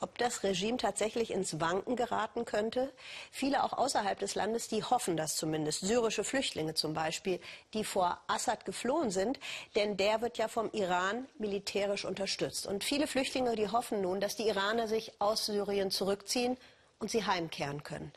ob 0.00 0.18
das 0.18 0.42
Regime 0.42 0.76
tatsächlich 0.76 1.30
ins 1.30 1.60
Wanken 1.60 1.96
geraten 1.96 2.44
könnte. 2.44 2.92
Viele 3.30 3.62
auch 3.62 3.72
außerhalb 3.72 4.18
des 4.18 4.34
Landes, 4.34 4.68
die 4.68 4.82
hoffen 4.82 5.16
das 5.16 5.36
zumindest. 5.36 5.80
Syrische 5.80 6.24
Flüchtlinge 6.24 6.74
zum 6.74 6.94
Beispiel, 6.94 7.40
die 7.72 7.84
vor 7.84 8.20
Assad 8.26 8.64
geflohen 8.64 9.10
sind, 9.10 9.38
denn 9.76 9.96
der 9.96 10.20
wird 10.20 10.38
ja 10.38 10.48
vom 10.48 10.70
Iran 10.72 11.26
militärisch 11.38 12.04
unterstützt. 12.04 12.66
Und 12.66 12.84
viele 12.84 13.06
Flüchtlinge, 13.06 13.56
die 13.56 13.68
hoffen 13.68 14.00
nun, 14.00 14.20
dass 14.20 14.36
die 14.36 14.48
Iraner 14.48 14.88
sich 14.88 15.20
aus 15.20 15.46
Syrien 15.46 15.90
zurückziehen 15.90 16.56
und 16.98 17.10
sie 17.10 17.24
heimkehren 17.24 17.82
können. 17.82 18.12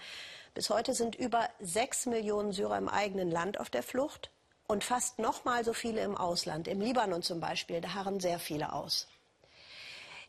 Bis 0.53 0.69
heute 0.69 0.93
sind 0.93 1.15
über 1.15 1.49
sechs 1.59 2.05
Millionen 2.07 2.51
Syrer 2.51 2.77
im 2.77 2.89
eigenen 2.89 3.29
Land 3.29 3.59
auf 3.59 3.69
der 3.69 3.83
Flucht 3.83 4.31
und 4.67 4.83
fast 4.83 5.19
noch 5.19 5.45
mal 5.45 5.63
so 5.63 5.73
viele 5.73 6.01
im 6.01 6.17
Ausland. 6.17 6.67
Im 6.67 6.81
Libanon 6.81 7.21
zum 7.21 7.39
Beispiel, 7.39 7.79
da 7.79 7.93
harren 7.93 8.19
sehr 8.19 8.39
viele 8.39 8.73
aus. 8.73 9.07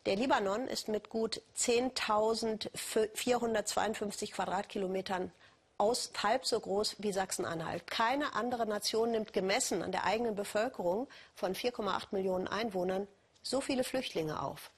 Der 0.09 0.17
Libanon 0.17 0.67
ist 0.69 0.89
mit 0.89 1.11
gut 1.11 1.43
10.452 1.59 4.33
Quadratkilometern 4.33 5.31
aus, 5.77 6.11
halb 6.23 6.47
so 6.47 6.59
groß 6.59 6.97
wie 7.01 7.13
Sachsen-Anhalt. 7.13 7.87
Keine 7.87 8.35
andere 8.35 8.67
Nation 8.67 9.11
nimmt 9.11 9.35
gemessen 9.35 9.83
an 9.83 9.93
der 9.93 10.05
eigenen 10.05 10.35
Bevölkerung 10.35 11.09
von 11.35 11.55
4,8 11.55 12.07
Millionen 12.13 12.49
Einwohnern 12.49 13.07
so 13.43 13.61
viele 13.61 13.85
Flüchtlinge 13.85 14.41
auf. 14.41 14.71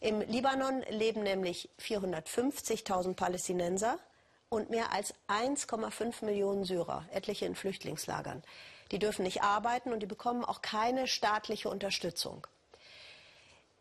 Im 0.00 0.22
Libanon 0.22 0.80
leben 0.88 1.22
nämlich 1.22 1.68
450.000 1.78 3.12
Palästinenser 3.12 3.98
und 4.48 4.70
mehr 4.70 4.90
als 4.90 5.12
1,5 5.28 6.24
Millionen 6.24 6.64
Syrer, 6.64 7.04
etliche 7.12 7.44
in 7.44 7.56
Flüchtlingslagern. 7.56 8.42
Die 8.90 8.98
dürfen 8.98 9.24
nicht 9.24 9.42
arbeiten 9.42 9.92
und 9.92 10.00
die 10.00 10.06
bekommen 10.06 10.46
auch 10.46 10.62
keine 10.62 11.08
staatliche 11.08 11.68
Unterstützung 11.68 12.46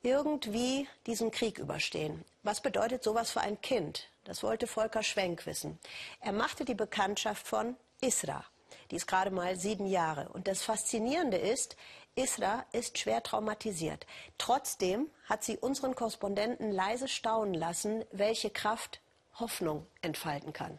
irgendwie 0.06 0.88
diesen 1.08 1.32
Krieg 1.32 1.58
überstehen. 1.58 2.24
Was 2.44 2.62
bedeutet 2.62 3.04
sowas 3.04 3.32
für 3.32 3.42
ein 3.42 3.60
Kind? 3.62 4.08
Das 4.24 4.44
wollte 4.44 4.68
Volker 4.68 5.04
Schwenk 5.04 5.46
wissen. 5.46 5.80
Er 6.20 6.32
machte 6.32 6.64
die 6.64 6.76
Bekanntschaft 6.76 7.48
von 7.48 7.76
Isra. 8.02 8.46
Die 8.92 8.98
ist 8.98 9.08
gerade 9.08 9.32
mal 9.32 9.58
sieben 9.58 9.88
Jahre. 9.88 10.30
Und 10.30 10.48
das 10.48 10.62
Faszinierende 10.62 11.38
ist, 11.38 11.76
Isra 12.16 12.66
ist 12.72 12.98
schwer 12.98 13.24
traumatisiert. 13.24 14.06
Trotzdem 14.38 15.10
hat 15.26 15.44
sie 15.44 15.58
unseren 15.58 15.96
Korrespondenten 15.96 16.72
leise 16.72 17.08
staunen 17.08 17.56
lassen, 17.56 18.06
welche 18.12 18.52
Kraft 18.52 19.02
Hoffnung 19.40 19.86
entfalten 20.02 20.54
kann. 20.54 20.78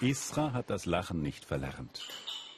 Isra 0.00 0.52
hat 0.52 0.70
das 0.70 0.86
Lachen 0.86 1.22
nicht 1.22 1.44
verlernt. 1.44 2.06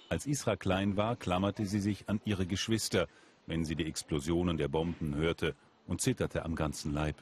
Als 0.08 0.26
Isra 0.26 0.56
klein 0.56 0.96
war, 0.96 1.16
klammerte 1.16 1.64
sie 1.64 1.80
sich 1.80 2.08
an 2.08 2.20
ihre 2.24 2.46
Geschwister 2.46 3.08
wenn 3.46 3.64
sie 3.64 3.76
die 3.76 3.86
Explosionen 3.86 4.56
der 4.56 4.68
Bomben 4.68 5.14
hörte 5.14 5.54
und 5.86 6.00
zitterte 6.00 6.44
am 6.44 6.54
ganzen 6.54 6.92
Leib. 6.92 7.16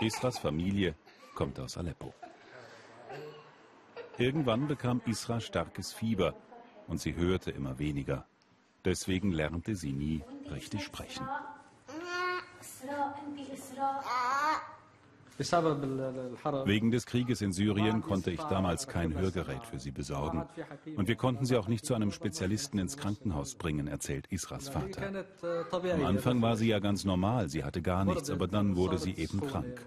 Isras 0.00 0.38
Familie 0.38 0.94
kommt 1.34 1.58
aus 1.58 1.76
Aleppo. 1.76 2.12
Irgendwann 4.18 4.66
bekam 4.66 5.00
Isra 5.06 5.40
starkes 5.40 5.92
Fieber 5.92 6.34
und 6.86 7.00
sie 7.00 7.14
hörte 7.14 7.50
immer 7.50 7.78
weniger. 7.78 8.26
Deswegen 8.84 9.32
lernte 9.32 9.74
sie 9.76 9.92
nie 9.92 10.22
richtig 10.50 10.84
sprechen. 10.84 11.26
Wegen 15.38 16.90
des 16.90 17.06
Krieges 17.06 17.42
in 17.42 17.52
Syrien 17.52 18.02
konnte 18.02 18.30
ich 18.30 18.40
damals 18.40 18.86
kein 18.86 19.18
Hörgerät 19.18 19.64
für 19.64 19.78
sie 19.78 19.90
besorgen. 19.90 20.46
Und 20.96 21.08
wir 21.08 21.16
konnten 21.16 21.44
sie 21.44 21.56
auch 21.56 21.68
nicht 21.68 21.84
zu 21.84 21.94
einem 21.94 22.10
Spezialisten 22.10 22.78
ins 22.78 22.96
Krankenhaus 22.96 23.54
bringen, 23.54 23.86
erzählt 23.86 24.26
Isras 24.30 24.68
Vater. 24.68 25.26
Am 25.92 26.04
Anfang 26.04 26.40
war 26.42 26.56
sie 26.56 26.68
ja 26.68 26.78
ganz 26.78 27.04
normal, 27.04 27.48
sie 27.48 27.64
hatte 27.64 27.82
gar 27.82 28.04
nichts, 28.04 28.30
aber 28.30 28.46
dann 28.46 28.76
wurde 28.76 28.98
sie 28.98 29.14
eben 29.14 29.40
krank. 29.40 29.86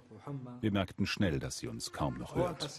Wir 0.62 0.72
merkten 0.72 1.06
schnell, 1.06 1.40
dass 1.40 1.58
sie 1.58 1.68
uns 1.68 1.92
kaum 1.92 2.18
noch 2.18 2.36
hört. 2.36 2.70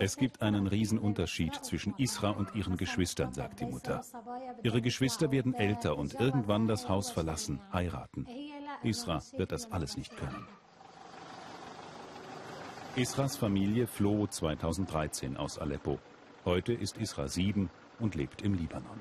Es 0.00 0.16
gibt 0.16 0.42
einen 0.42 0.66
Riesenunterschied 0.66 1.54
zwischen 1.64 1.94
Isra 1.96 2.30
und 2.30 2.54
ihren 2.54 2.76
Geschwistern, 2.76 3.32
sagt 3.32 3.60
die 3.60 3.66
Mutter. 3.66 4.02
Ihre 4.62 4.82
Geschwister 4.82 5.30
werden 5.30 5.54
älter 5.54 5.96
und 5.96 6.14
irgendwann 6.14 6.68
das 6.68 6.88
Haus 6.88 7.10
verlassen, 7.10 7.60
heiraten. 7.72 8.26
Isra 8.82 9.22
wird 9.36 9.52
das 9.52 9.70
alles 9.72 9.96
nicht 9.96 10.16
können. 10.16 10.46
Isras 12.94 13.36
Familie 13.36 13.86
floh 13.86 14.26
2013 14.26 15.38
aus 15.38 15.58
Aleppo. 15.58 15.98
Heute 16.44 16.74
ist 16.74 16.98
Isra 16.98 17.28
sieben 17.28 17.70
und 17.98 18.14
lebt 18.14 18.42
im 18.42 18.54
Libanon. 18.54 19.00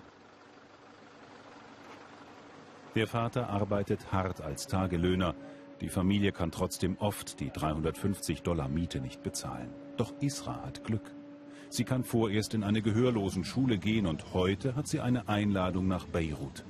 Der 2.96 3.08
Vater 3.08 3.50
arbeitet 3.50 4.12
hart 4.12 4.42
als 4.42 4.68
Tagelöhner. 4.68 5.34
Die 5.82 5.90
Familie 5.90 6.32
kann 6.32 6.52
trotzdem 6.52 6.96
oft 7.00 7.40
die 7.40 7.50
350 7.50 8.44
Dollar 8.44 8.70
Miete 8.70 9.02
nicht 9.02 9.24
bezahlen. 9.24 9.74
Doch 9.98 10.14
Isra 10.22 10.62
hat 10.64 10.84
Glück. 10.84 11.12
Sie 11.70 11.86
kann 11.86 12.04
vorerst 12.04 12.54
in 12.54 12.64
eine 12.64 12.84
gehörlosen 12.84 13.44
Schule 13.44 13.80
gehen 13.80 14.06
und 14.06 14.34
heute 14.34 14.76
hat 14.76 14.88
sie 14.88 15.00
eine 15.00 15.28
Einladung 15.28 15.88
nach 15.88 16.06
Beirut. 16.06 16.64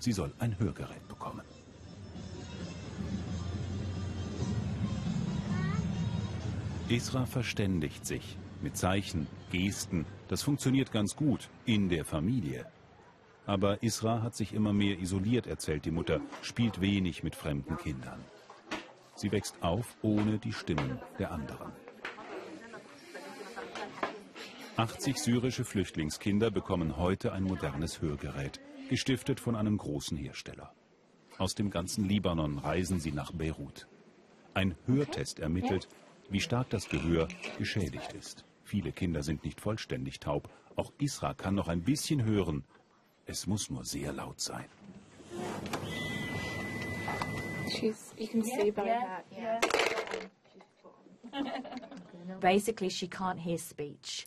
Sie 0.00 0.10
soll 0.10 0.32
ein 0.40 0.58
Hörgerät 0.58 1.06
bekommen. 1.06 1.42
Isra 6.88 7.24
verständigt 7.26 8.04
sich 8.04 8.36
mit 8.62 8.76
Zeichen, 8.76 9.28
Gesten. 9.52 10.06
Das 10.26 10.42
funktioniert 10.42 10.90
ganz 10.90 11.14
gut 11.14 11.50
in 11.66 11.88
der 11.88 12.04
Familie. 12.04 12.66
Aber 13.44 13.80
Isra 13.84 14.22
hat 14.22 14.34
sich 14.34 14.52
immer 14.52 14.72
mehr 14.72 14.98
isoliert, 14.98 15.46
erzählt 15.46 15.84
die 15.84 15.92
Mutter, 15.92 16.20
spielt 16.42 16.80
wenig 16.80 17.22
mit 17.22 17.36
fremden 17.36 17.76
Kindern. 17.76 18.24
Sie 19.16 19.32
wächst 19.32 19.62
auf 19.62 19.96
ohne 20.02 20.38
die 20.38 20.52
Stimmen 20.52 21.00
der 21.18 21.32
anderen. 21.32 21.72
80 24.76 25.16
syrische 25.16 25.64
Flüchtlingskinder 25.64 26.50
bekommen 26.50 26.98
heute 26.98 27.32
ein 27.32 27.44
modernes 27.44 28.02
Hörgerät, 28.02 28.60
gestiftet 28.90 29.40
von 29.40 29.56
einem 29.56 29.78
großen 29.78 30.18
Hersteller. 30.18 30.70
Aus 31.38 31.54
dem 31.54 31.70
ganzen 31.70 32.04
Libanon 32.04 32.58
reisen 32.58 33.00
sie 33.00 33.12
nach 33.12 33.32
Beirut. 33.32 33.86
Ein 34.52 34.74
Hörtest 34.86 35.38
ermittelt, 35.38 35.88
wie 36.28 36.40
stark 36.40 36.68
das 36.70 36.88
Gehör 36.88 37.28
geschädigt 37.58 38.12
ist. 38.12 38.44
Viele 38.64 38.92
Kinder 38.92 39.22
sind 39.22 39.44
nicht 39.44 39.60
vollständig 39.60 40.20
taub. 40.20 40.50
Auch 40.76 40.92
Isra 40.98 41.32
kann 41.32 41.54
noch 41.54 41.68
ein 41.68 41.82
bisschen 41.82 42.24
hören. 42.24 42.64
Es 43.24 43.46
muss 43.46 43.70
nur 43.70 43.84
sehr 43.84 44.12
laut 44.12 44.40
sein. 44.40 44.66
She's, 47.78 48.14
you 48.18 48.28
can 48.28 48.42
see 48.42 48.70
by 48.70 48.84
that, 48.84 49.24
yeah. 49.30 49.60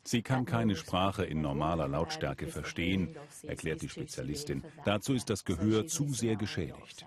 Sie 0.04 0.22
kann 0.22 0.46
keine 0.46 0.76
Sprache 0.76 1.26
in 1.26 1.42
normaler 1.42 1.88
Lautstärke 1.88 2.48
verstehen, 2.48 3.16
erklärt 3.44 3.82
die 3.82 3.90
Spezialistin. 3.90 4.64
Dazu 4.86 5.14
ist 5.14 5.30
das 5.30 5.44
Gehör 5.44 5.88
zu 5.88 6.08
sehr 6.10 6.36
geschädigt. 6.36 7.06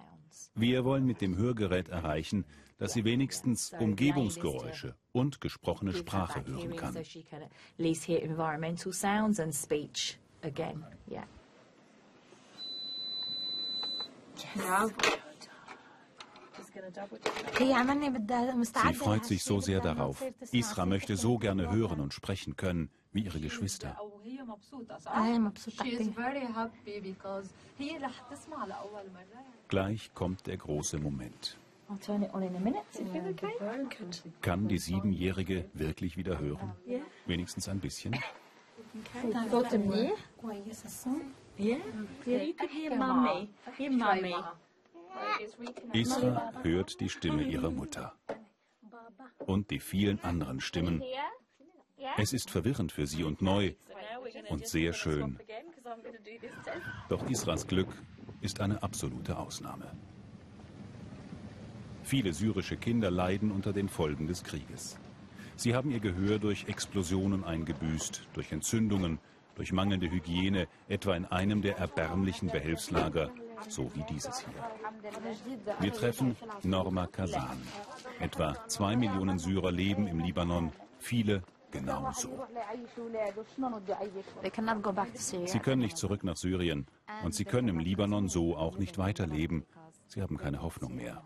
Wir 0.55 0.85
wollen 0.85 1.07
mit 1.07 1.21
dem 1.21 1.37
Hörgerät 1.37 1.89
erreichen, 1.89 2.45
dass 2.79 2.93
sie 2.93 3.05
wenigstens 3.05 3.73
Umgebungsgeräusche 3.79 4.95
und 5.13 5.41
gesprochene 5.41 5.95
Sprache 5.95 6.45
hören 6.47 6.77
kann. 6.77 6.97
Ja. 14.55 14.91
Sie 18.89 18.95
freut 18.95 19.25
sich 19.25 19.45
so 19.45 19.61
sehr 19.61 19.81
darauf. 19.81 20.23
Isra 20.53 20.87
möchte 20.87 21.17
so 21.17 21.39
gerne 21.39 21.71
hören 21.71 22.01
und 22.01 22.15
sprechen 22.15 22.57
können 22.57 22.91
wie 23.13 23.25
ihre 23.25 23.41
Geschwister. 23.41 23.97
Gleich 29.69 30.15
kommt 30.15 30.47
der 30.47 30.57
große 30.57 30.99
Moment. 30.99 31.59
Kann 34.41 34.69
die 34.69 34.79
Siebenjährige 34.79 35.69
wirklich 35.75 36.17
wieder 36.17 36.39
hören? 36.39 36.73
Wenigstens 37.27 37.69
ein 37.69 37.81
bisschen? 37.81 38.17
Yeah. 41.59 41.79
Isra 45.93 46.53
hört 46.63 47.01
die 47.01 47.09
Stimme 47.09 47.43
ihrer 47.43 47.71
Mutter 47.71 48.15
und 49.39 49.71
die 49.71 49.81
vielen 49.81 50.23
anderen 50.23 50.61
Stimmen. 50.61 51.03
Es 52.17 52.33
ist 52.33 52.51
verwirrend 52.51 52.93
für 52.93 53.07
sie 53.07 53.25
und 53.25 53.43
neu 53.43 53.75
und 54.49 54.67
sehr 54.67 54.93
schön. 54.93 55.39
Doch 57.09 57.29
Isras 57.29 57.67
Glück 57.67 57.89
ist 58.41 58.61
eine 58.61 58.83
absolute 58.83 59.39
Ausnahme. 59.39 59.91
Viele 62.03 62.33
syrische 62.33 62.77
Kinder 62.77 63.11
leiden 63.11 63.51
unter 63.53 63.73
den 63.73 63.89
Folgen 63.89 64.27
des 64.27 64.43
Krieges. 64.43 64.99
Sie 65.57 65.75
haben 65.75 65.91
ihr 65.91 66.01
Gehör 66.01 66.39
durch 66.39 66.67
Explosionen 66.67 67.45
eingebüßt, 67.45 68.23
durch 68.35 68.51
Entzündungen, 68.51 69.19
durch 69.55 69.73
mangelnde 69.73 70.11
Hygiene, 70.11 70.67
etwa 70.89 71.15
in 71.15 71.27
einem 71.27 71.63
der 71.63 71.79
erbärmlichen 71.79 72.51
Behelfslager, 72.51 73.31
so 73.69 73.91
wie 73.95 74.05
dieses 74.05 74.41
hier. 74.41 74.55
Wir 75.81 75.93
treffen 75.93 76.37
Norma 76.63 77.07
Kazan. 77.07 77.61
Etwa 78.21 78.57
zwei 78.69 78.97
Millionen 78.97 79.39
Syrer 79.39 79.73
leben 79.73 80.07
im 80.07 80.19
Libanon, 80.21 80.73
viele 80.99 81.43
genauso. 81.71 82.47
Sie 85.47 85.59
können 85.59 85.83
nicht 85.83 85.97
zurück 85.97 86.25
nach 86.25 86.37
Syrien 86.37 86.87
und 87.25 87.35
sie 87.35 87.45
können 87.45 87.69
im 87.69 87.79
Libanon 87.79 88.29
so 88.29 88.57
auch 88.57 88.79
nicht 88.79 88.99
weiterleben. 88.99 89.65
Sie 90.07 90.21
haben 90.23 90.37
keine 90.37 90.63
Hoffnung 90.63 90.95
mehr. 90.95 91.23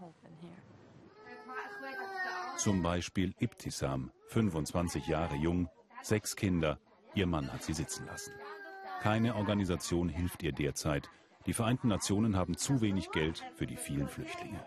Zum 2.56 2.82
Beispiel 2.82 3.34
Ibtisam, 3.38 4.10
25 4.28 5.06
Jahre 5.06 5.36
jung, 5.36 5.68
sechs 6.02 6.36
Kinder, 6.36 6.78
Ihr 7.16 7.26
Mann 7.26 7.50
hat 7.50 7.64
sie 7.64 7.72
sitzen 7.72 8.04
lassen. 8.04 8.32
Keine 9.00 9.36
Organisation 9.36 10.10
hilft 10.10 10.42
ihr 10.42 10.52
derzeit. 10.52 11.08
Die 11.46 11.52
Vereinten 11.52 11.88
Nationen 11.88 12.36
haben 12.36 12.56
zu 12.56 12.80
wenig 12.80 13.10
Geld 13.12 13.44
für 13.54 13.66
die 13.66 13.76
vielen 13.76 14.08
Flüchtlinge. 14.08 14.66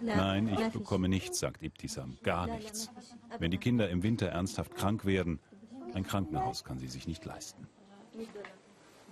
Nein, 0.00 0.48
ich 0.48 0.68
bekomme 0.68 1.08
nichts, 1.08 1.38
sagt 1.38 1.62
Ibtisam. 1.62 2.18
Gar 2.22 2.46
nichts. 2.48 2.90
Wenn 3.38 3.50
die 3.50 3.58
Kinder 3.58 3.88
im 3.88 4.02
Winter 4.02 4.28
ernsthaft 4.28 4.74
krank 4.74 5.04
werden, 5.04 5.40
ein 5.94 6.04
Krankenhaus 6.04 6.64
kann 6.64 6.78
sie 6.78 6.88
sich 6.88 7.06
nicht 7.06 7.24
leisten. 7.24 7.68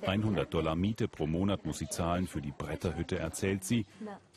100 0.02 0.52
Dollar 0.52 0.76
Miete 0.76 1.08
pro 1.08 1.26
Monat 1.26 1.64
muss 1.64 1.78
sie 1.78 1.88
zahlen 1.88 2.26
für 2.26 2.42
die 2.42 2.52
Bretterhütte, 2.52 3.18
erzählt 3.18 3.64
sie. 3.64 3.86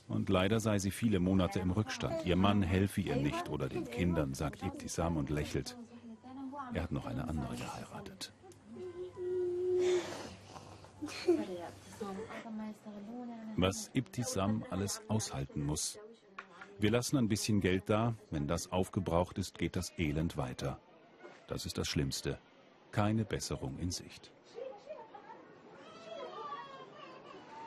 Und 0.07 0.29
leider 0.29 0.59
sei 0.59 0.79
sie 0.79 0.91
viele 0.91 1.19
Monate 1.19 1.59
im 1.59 1.71
Rückstand. 1.71 2.25
Ihr 2.25 2.37
Mann 2.37 2.61
helfe 2.61 3.01
ihr 3.01 3.17
nicht 3.17 3.49
oder 3.49 3.67
den 3.67 3.89
Kindern, 3.89 4.33
sagt 4.33 4.63
Ibtisam 4.63 5.17
und 5.17 5.29
lächelt. 5.29 5.77
Er 6.73 6.83
hat 6.83 6.91
noch 6.91 7.05
eine 7.05 7.27
andere 7.27 7.55
geheiratet. 7.55 8.33
Was 13.55 13.89
Ibtisam 13.93 14.63
alles 14.69 15.01
aushalten 15.07 15.63
muss. 15.63 15.99
Wir 16.79 16.91
lassen 16.91 17.17
ein 17.17 17.27
bisschen 17.27 17.61
Geld 17.61 17.83
da. 17.87 18.15
Wenn 18.29 18.47
das 18.47 18.71
aufgebraucht 18.71 19.37
ist, 19.37 19.57
geht 19.57 19.75
das 19.75 19.91
Elend 19.97 20.37
weiter. 20.37 20.79
Das 21.47 21.65
ist 21.65 21.77
das 21.77 21.87
Schlimmste. 21.87 22.39
Keine 22.91 23.25
Besserung 23.25 23.77
in 23.79 23.91
Sicht. 23.91 24.31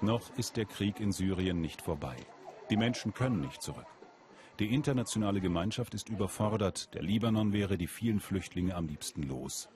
Noch 0.00 0.36
ist 0.36 0.56
der 0.56 0.64
Krieg 0.64 0.98
in 1.00 1.12
Syrien 1.12 1.60
nicht 1.60 1.82
vorbei. 1.82 2.16
Die 2.70 2.76
Menschen 2.76 3.12
können 3.12 3.40
nicht 3.40 3.62
zurück. 3.62 3.86
Die 4.58 4.72
internationale 4.74 5.40
Gemeinschaft 5.40 5.94
ist 5.94 6.08
überfordert. 6.08 6.94
Der 6.94 7.02
Libanon 7.02 7.52
wäre 7.52 7.76
die 7.76 7.86
vielen 7.86 8.20
Flüchtlinge 8.20 8.74
am 8.74 8.86
liebsten 8.86 9.22
los. 9.22 9.68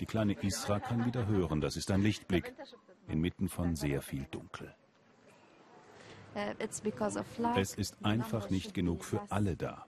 Die 0.00 0.06
kleine 0.06 0.32
Isra 0.42 0.80
kann 0.80 1.04
wieder 1.04 1.26
hören. 1.26 1.60
Das 1.60 1.76
ist 1.76 1.90
ein 1.90 2.02
Lichtblick 2.02 2.54
inmitten 3.10 3.48
von 3.48 3.76
sehr 3.76 4.02
viel 4.02 4.24
Dunkel. 4.30 4.74
Es 7.56 7.74
ist 7.74 7.96
einfach 8.04 8.50
nicht 8.50 8.74
genug 8.74 9.04
für 9.04 9.20
alle 9.30 9.56
da. 9.56 9.86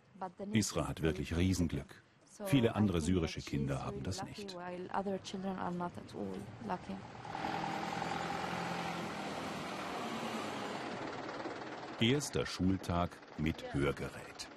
Isra 0.53 0.89
hat 0.89 1.03
wirklich 1.03 1.37
Riesenglück. 1.37 2.03
Viele 2.47 2.75
andere 2.75 3.01
syrische 3.01 3.41
Kinder 3.41 3.85
haben 3.85 4.03
das 4.03 4.25
nicht. 4.25 4.57
Erster 12.01 12.47
Schultag 12.47 13.17
mit 13.39 13.73
Hörgerät. 13.75 14.49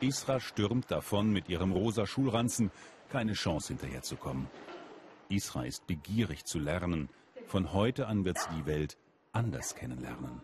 Isra 0.00 0.40
stürmt 0.40 0.90
davon 0.90 1.30
mit 1.30 1.48
ihrem 1.48 1.72
rosa 1.72 2.06
Schulranzen, 2.06 2.72
keine 3.08 3.34
Chance 3.34 3.68
hinterherzukommen. 3.68 4.48
Isra 5.28 5.64
ist 5.64 5.86
begierig 5.86 6.44
zu 6.44 6.58
lernen. 6.58 7.08
Von 7.50 7.72
heute 7.72 8.06
an 8.06 8.24
wird 8.24 8.38
sie 8.38 8.48
die 8.58 8.66
Welt 8.66 8.96
anders 9.32 9.74
kennenlernen. 9.74 10.40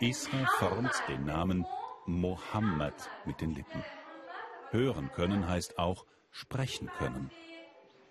Isra 0.00 0.46
formt 0.58 1.02
den 1.06 1.26
Namen 1.26 1.66
Mohammed 2.06 2.94
mit 3.26 3.42
den 3.42 3.50
Lippen. 3.54 3.84
Hören 4.70 5.10
können 5.12 5.46
heißt 5.46 5.78
auch 5.78 6.06
sprechen 6.30 6.90
können. 6.96 7.30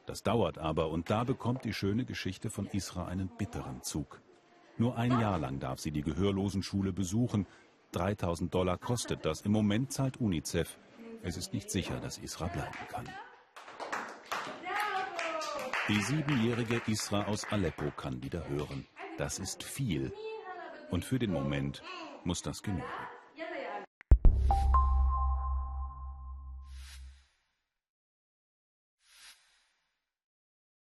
Das 0.06 0.22
dauert 0.22 0.60
aber 0.60 0.92
und 0.92 1.10
da 1.10 1.24
bekommt 1.24 1.66
die 1.66 1.74
schöne 1.74 2.06
Geschichte 2.06 2.52
von 2.52 2.68
Isra 2.68 3.08
einen 3.08 3.30
bitteren 3.30 3.82
Zug. 3.82 4.22
Nur 4.78 4.96
ein 4.96 5.20
Jahr 5.20 5.40
lang 5.40 5.58
darf 5.58 5.80
sie 5.80 5.92
die 5.92 6.04
Gehörlosenschule 6.04 6.94
besuchen. 6.94 7.48
3000 7.94 8.54
Dollar 8.54 8.78
kostet 8.78 9.26
das. 9.26 9.42
Im 9.42 9.54
Moment 9.54 9.92
zahlt 9.92 10.22
UNICEF. 10.22 10.78
Es 11.28 11.38
ist 11.38 11.54
nicht 11.54 11.72
sicher, 11.72 12.00
dass 12.00 12.20
Isra 12.20 12.46
bleiben 12.46 12.88
kann. 12.88 13.10
Die 15.88 16.00
siebenjährige 16.04 16.84
Isra 16.86 17.24
aus 17.26 17.46
Aleppo 17.46 17.90
kann 17.98 18.22
wieder 18.22 18.48
hören. 18.48 18.86
Das 19.18 19.40
ist 19.40 19.64
viel. 19.64 20.14
Und 20.92 21.04
für 21.04 21.18
den 21.18 21.32
Moment 21.32 21.82
muss 22.26 22.44
das 22.44 22.62
genügen. 22.62 22.86